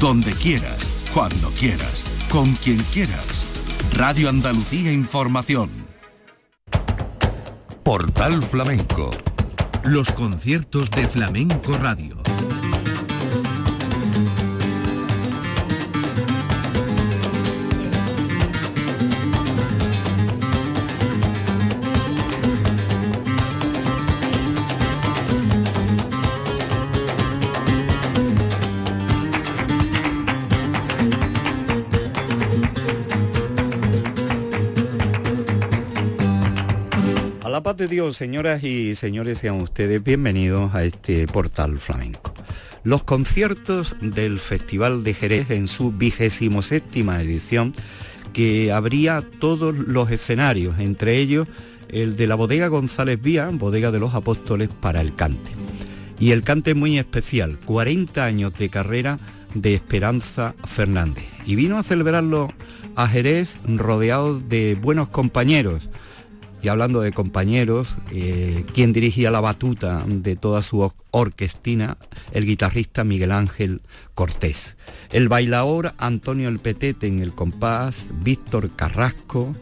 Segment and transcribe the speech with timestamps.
[0.00, 3.62] Donde quieras, cuando quieras, con quien quieras.
[3.96, 5.70] Radio Andalucía Información.
[7.84, 9.10] Portal Flamenco.
[9.84, 12.16] Los conciertos de Flamenco Radio.
[37.88, 42.34] Dios, señoras y señores, sean ustedes bienvenidos a este portal flamenco.
[42.84, 47.72] Los conciertos del Festival de Jerez en su vigésimo séptima edición,
[48.34, 51.48] que abría todos los escenarios, entre ellos
[51.88, 55.50] el de la bodega González Vía, bodega de los apóstoles para el cante.
[56.20, 59.18] Y el cante muy especial, 40 años de carrera
[59.54, 61.24] de Esperanza Fernández.
[61.46, 62.52] Y vino a celebrarlo
[62.96, 65.88] a Jerez rodeado de buenos compañeros,
[66.62, 71.98] y hablando de compañeros, eh, quien dirigía la batuta de toda su orquestina,
[72.32, 73.80] el guitarrista Miguel Ángel
[74.14, 74.76] Cortés.
[75.12, 79.54] El bailador Antonio El Petete en el compás, Víctor Carrasco,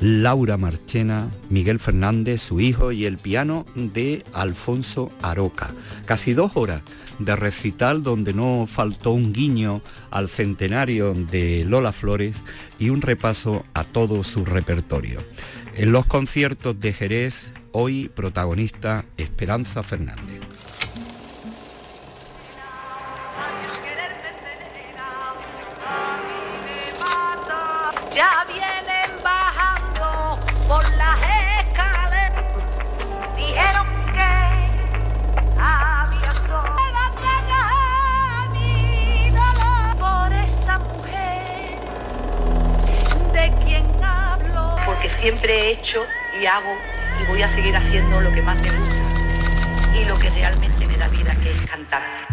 [0.00, 5.74] Laura Marchena, Miguel Fernández, su hijo, y el piano de Alfonso Aroca.
[6.04, 6.82] Casi dos horas
[7.18, 9.80] de recital donde no faltó un guiño
[10.10, 12.42] al centenario de Lola Flores
[12.78, 15.22] y un repaso a todo su repertorio.
[15.76, 20.40] En los conciertos de Jerez, hoy protagonista Esperanza Fernández.
[46.46, 46.78] Y hago
[47.20, 49.02] y voy a seguir haciendo lo que más me gusta
[50.00, 52.25] y lo que realmente me da vida, que es cantar.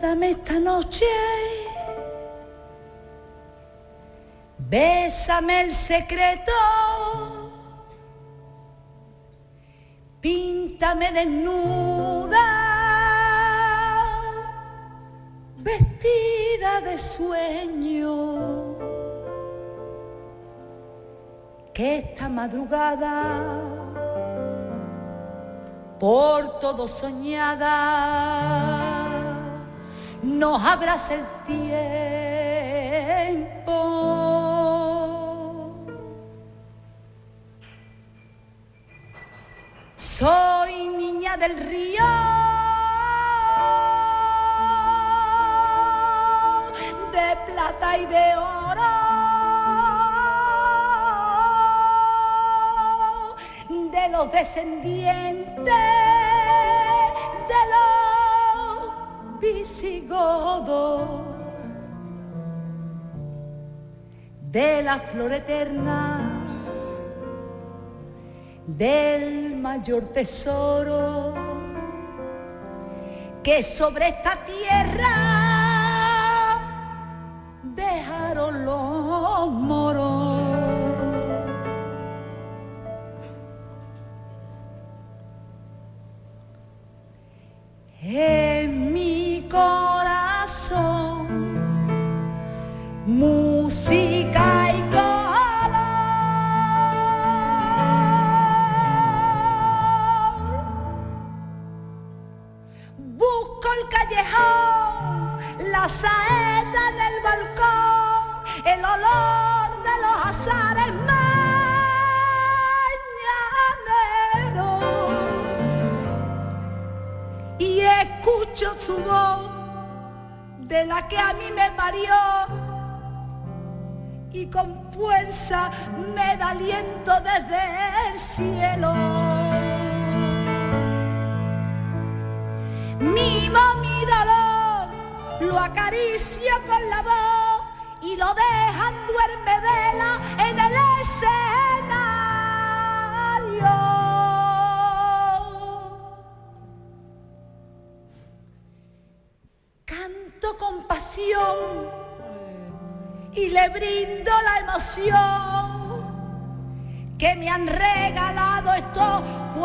[0.00, 1.04] Guárdame esta noche,
[4.56, 6.52] bésame el secreto,
[10.22, 12.46] píntame desnuda,
[15.58, 18.78] vestida de sueño,
[21.74, 23.60] que esta madrugada
[25.98, 28.89] por todo soñada
[30.40, 31.66] nos abraza el tiempo.
[39.96, 42.04] Soy niña del río.
[47.12, 48.90] de plata y de oro
[53.92, 55.64] de los descendientes
[57.50, 57.99] de los
[64.50, 66.20] de la flor eterna,
[68.66, 71.34] del mayor tesoro
[73.42, 75.29] que sobre esta tierra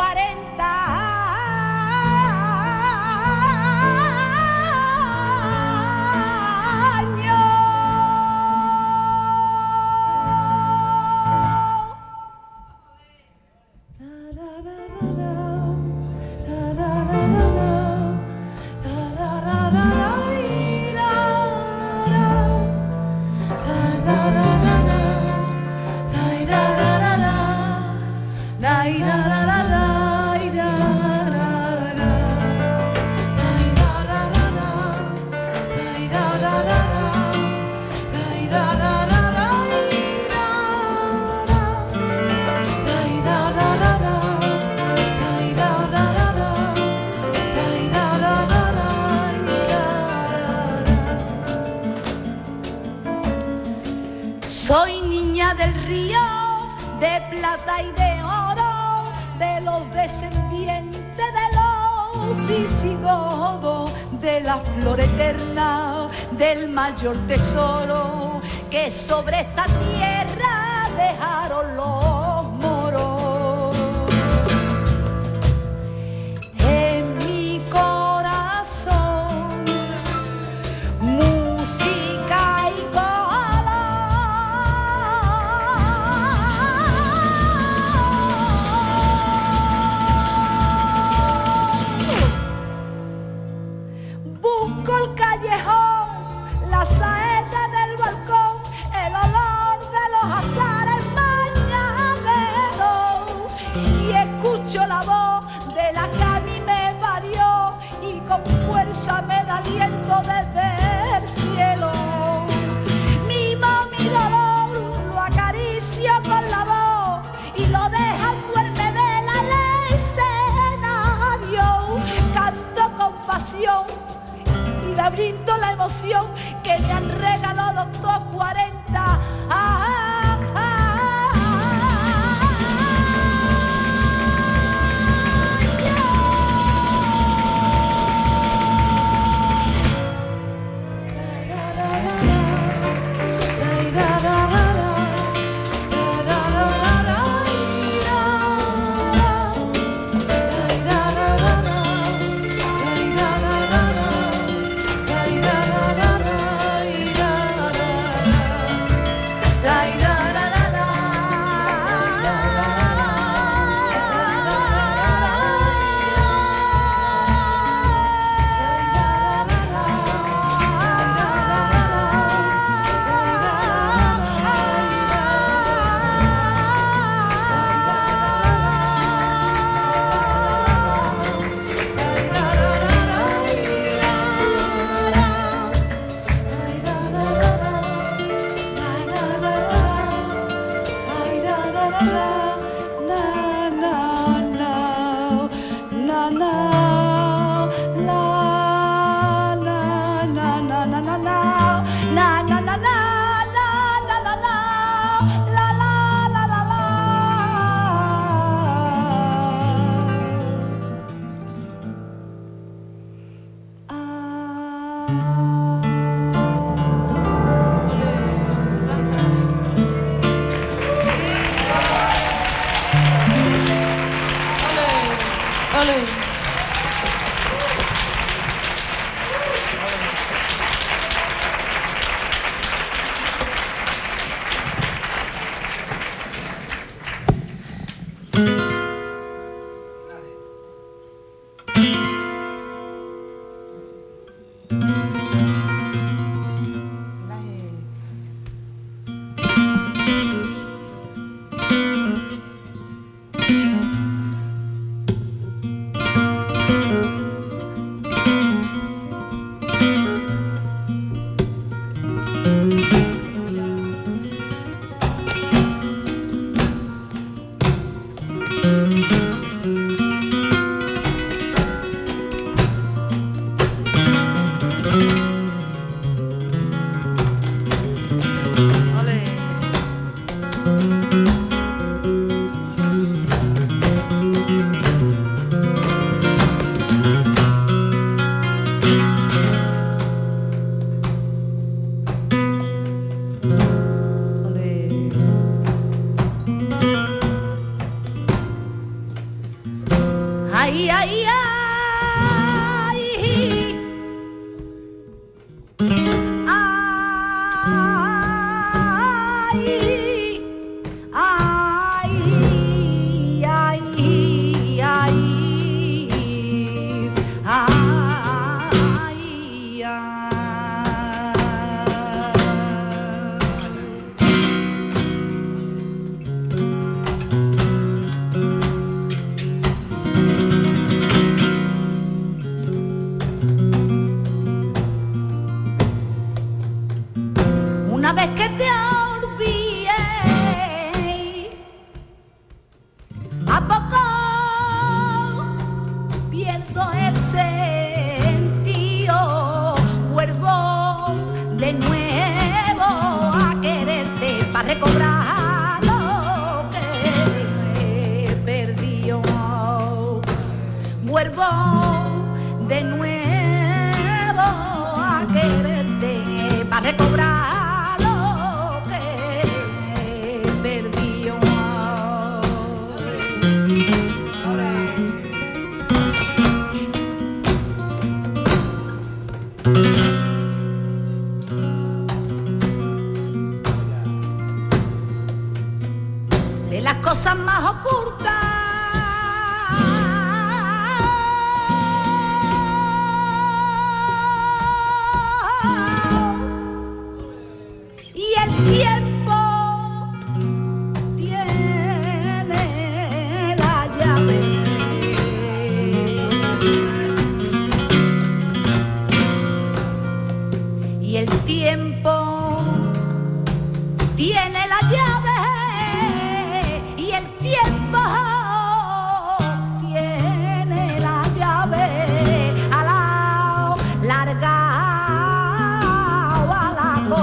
[0.06, 0.85] 40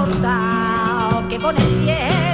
[0.03, 2.32] importa que con el tiempo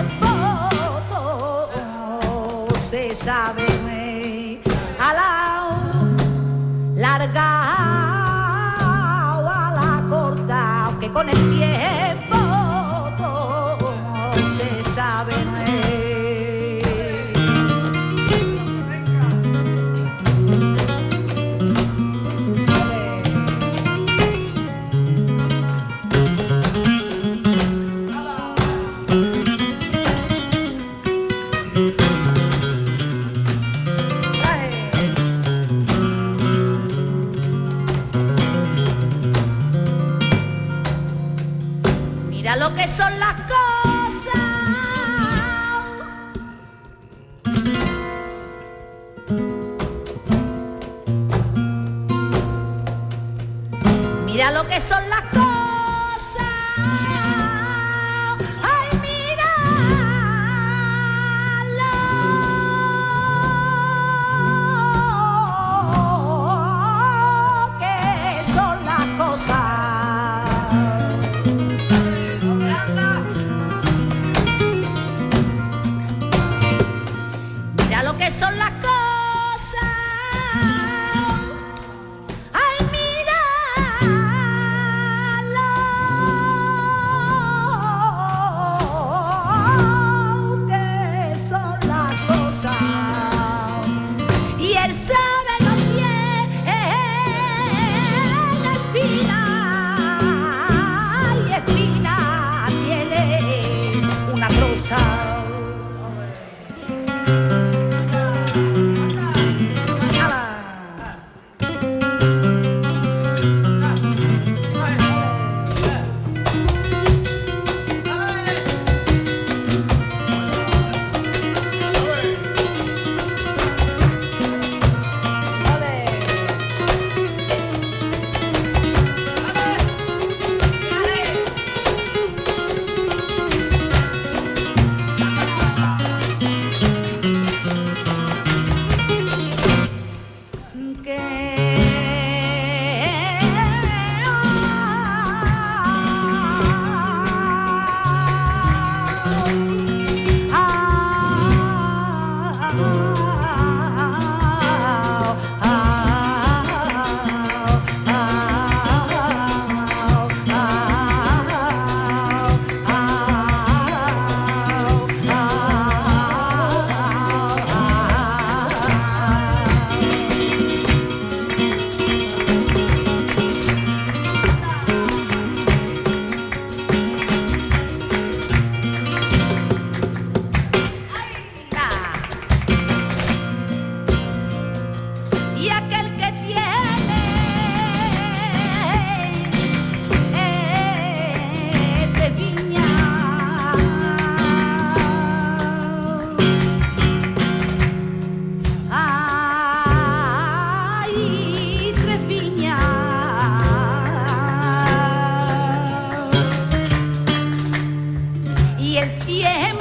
[209.01, 209.78] el tiempo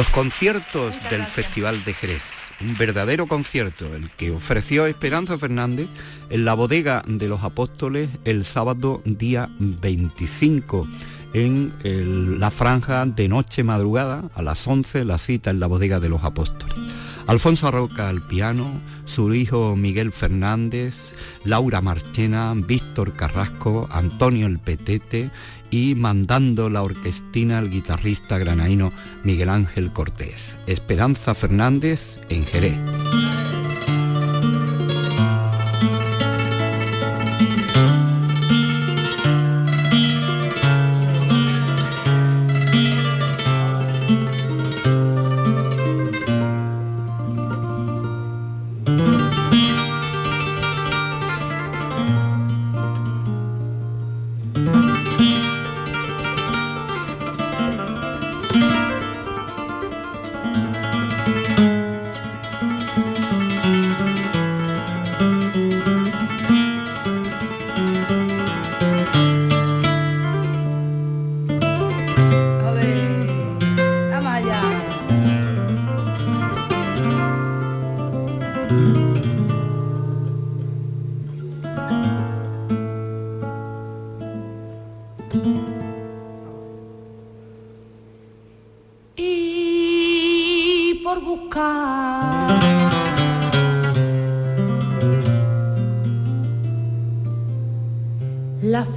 [0.00, 5.88] Los conciertos del Festival de Jerez, un verdadero concierto, el que ofreció Esperanza Fernández
[6.30, 10.88] en la bodega de los apóstoles el sábado día 25,
[11.34, 16.00] en el- la franja de noche madrugada, a las 11, la cita en la bodega
[16.00, 16.74] de los apóstoles.
[17.26, 25.30] Alfonso Roca al piano, su hijo Miguel Fernández, Laura Marchena, Víctor Carrasco, Antonio El Petete
[25.70, 28.92] y mandando la orquestina el guitarrista granaíno
[29.24, 30.56] Miguel Ángel Cortés.
[30.66, 32.76] Esperanza Fernández en Jerez.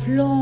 [0.04, 0.33] Flor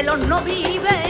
[0.00, 1.09] celos no vive.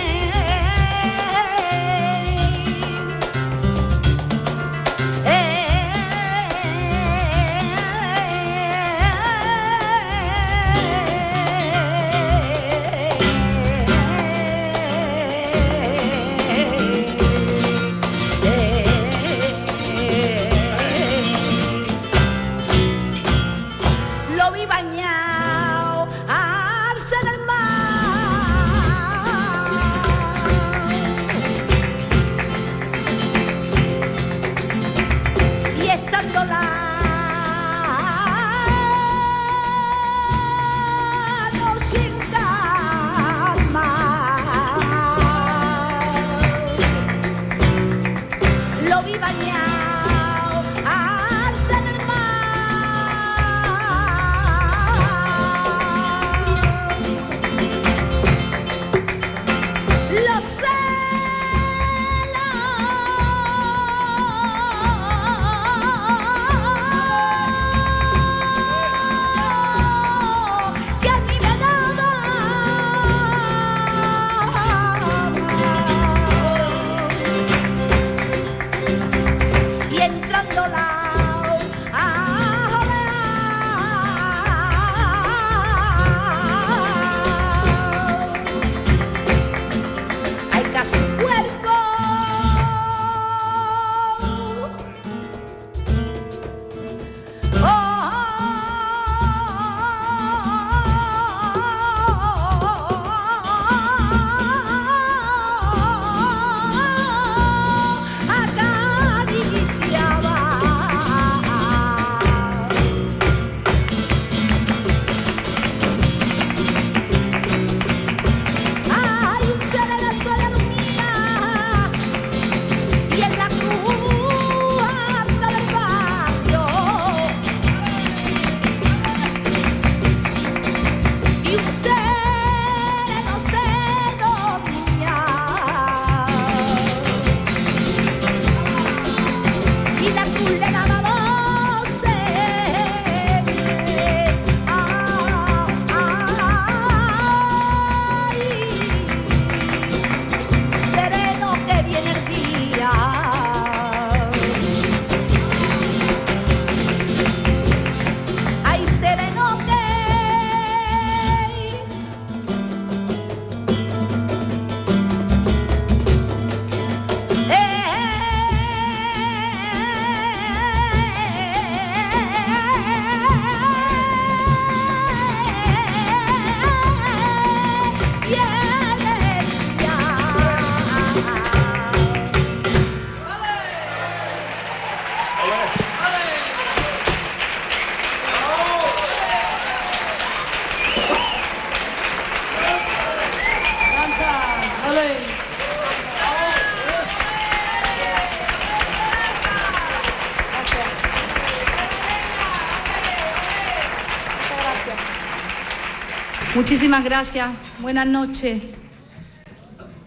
[206.71, 207.51] Muchísimas gracias.
[207.83, 208.63] Buenas noches.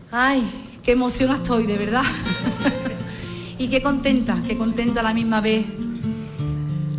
[0.09, 0.49] Ay,
[0.81, 2.05] qué emoción estoy, de verdad.
[3.57, 5.65] y qué contenta, qué contenta a la misma vez.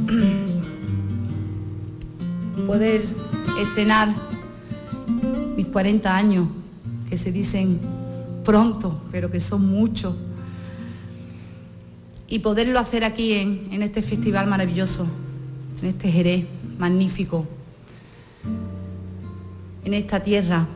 [2.67, 3.07] Poder
[3.59, 4.15] estrenar
[5.57, 6.47] mis 40 años,
[7.09, 7.81] que se dicen
[8.45, 10.15] pronto, pero que son muchos.
[12.29, 15.07] Y poderlo hacer aquí en, en este festival maravilloso,
[15.81, 16.45] en este Jerez
[16.77, 17.47] magnífico,
[19.85, 20.67] en esta tierra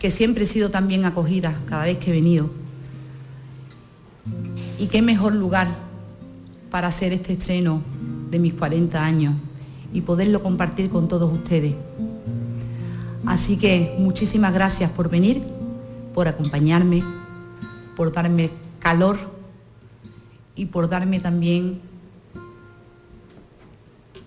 [0.00, 2.50] que siempre he sido tan bien acogida cada vez que he venido.
[4.78, 5.68] Y qué mejor lugar
[6.70, 7.82] para hacer este estreno
[8.30, 9.34] de mis 40 años
[9.92, 11.74] y poderlo compartir con todos ustedes.
[13.24, 15.42] Así que muchísimas gracias por venir,
[16.12, 17.02] por acompañarme,
[17.96, 19.18] por darme calor
[20.54, 21.80] y por darme también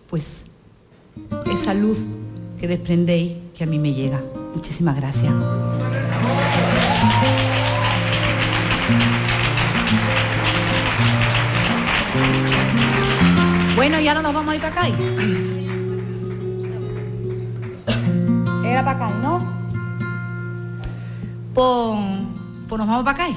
[0.09, 0.45] pues
[1.51, 1.99] esa luz
[2.59, 4.23] que desprendéis que a mí me llega.
[4.55, 5.33] Muchísimas gracias.
[13.75, 14.87] Bueno, ya no nos vamos a ir para acá.
[18.63, 19.39] Era para acá, ¿no?
[21.53, 21.99] Pues,
[22.69, 23.35] pues nos vamos para acá.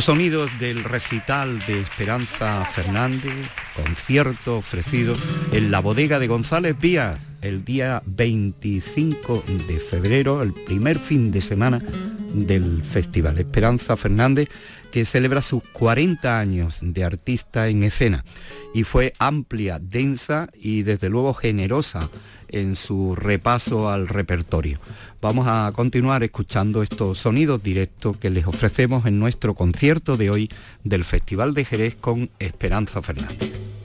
[0.00, 3.34] Los sonidos del recital de Esperanza Fernández,
[3.76, 5.12] concierto ofrecido
[5.52, 11.42] en la bodega de González Vías el día 25 de febrero, el primer fin de
[11.42, 11.82] semana
[12.34, 13.38] del festival.
[13.38, 14.48] Esperanza Fernández
[14.90, 18.24] que celebra sus 40 años de artista en escena
[18.74, 22.10] y fue amplia, densa y desde luego generosa
[22.48, 24.80] en su repaso al repertorio.
[25.20, 30.50] Vamos a continuar escuchando estos sonidos directos que les ofrecemos en nuestro concierto de hoy
[30.82, 33.79] del Festival de Jerez con Esperanza Fernández.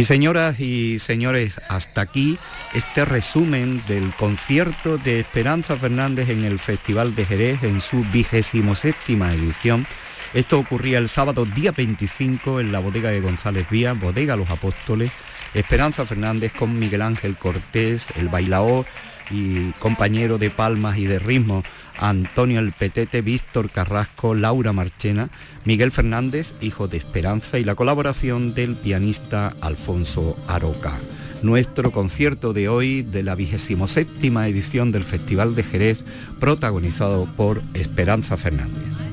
[0.00, 2.38] Y señoras y señores, hasta aquí
[2.72, 8.74] este resumen del concierto de Esperanza Fernández en el Festival de Jerez en su vigésimo
[8.74, 9.86] séptima edición.
[10.32, 15.10] Esto ocurría el sábado día 25 en la bodega de González Vía, bodega Los Apóstoles.
[15.52, 18.86] Esperanza Fernández con Miguel Ángel Cortés, el bailaor
[19.30, 21.62] y compañero de palmas y de ritmo
[22.00, 25.30] Antonio El Petete, Víctor Carrasco, Laura Marchena,
[25.64, 30.94] Miguel Fernández, hijo de Esperanza, y la colaboración del pianista Alfonso Aroca.
[31.42, 36.04] Nuestro concierto de hoy de la vigésimo séptima edición del Festival de Jerez,
[36.38, 39.09] protagonizado por Esperanza Fernández.